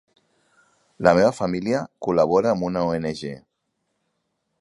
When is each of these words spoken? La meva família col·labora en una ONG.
La 1.07 1.11
meva 1.19 1.35
família 1.39 1.83
col·labora 2.07 2.55
en 2.57 2.65
una 2.71 2.83
ONG. 2.95 3.21